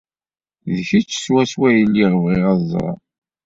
[0.75, 2.99] D kečč swaswa i lliɣ bɣiɣ ad ẓreɣ.